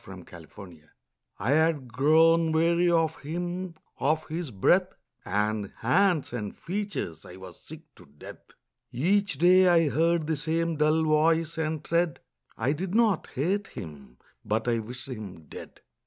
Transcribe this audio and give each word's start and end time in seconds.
THOU 0.03 0.11
SHALT 0.11 0.31
NOT 0.33 0.51
KILL 0.55 0.77
I 1.37 1.51
had 1.51 1.93
grown 1.93 2.51
weary 2.51 2.89
of 2.89 3.17
him; 3.17 3.75
of 3.99 4.27
his 4.29 4.49
breath 4.49 4.95
And 5.23 5.73
hands 5.81 6.33
and 6.33 6.57
features 6.57 7.23
I 7.23 7.35
was 7.35 7.61
sick 7.61 7.81
to 7.97 8.07
death. 8.07 8.53
Each 8.91 9.37
day 9.37 9.67
I 9.67 9.89
heard 9.89 10.25
the 10.25 10.37
same 10.37 10.77
dull 10.77 11.03
voice 11.03 11.55
and 11.59 11.83
tread; 11.85 12.19
I 12.57 12.73
did 12.73 12.95
not 12.95 13.27
hate 13.35 13.67
him: 13.67 14.17
but 14.43 14.67
I 14.67 14.79
wished 14.79 15.07
him 15.07 15.43
dead. 15.43 15.81